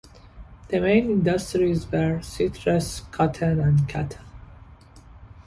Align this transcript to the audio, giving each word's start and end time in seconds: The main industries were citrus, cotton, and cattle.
The 0.69 0.79
main 0.79 1.11
industries 1.11 1.85
were 1.91 2.23
citrus, 2.23 3.01
cotton, 3.11 3.59
and 3.59 3.87
cattle. 3.87 4.25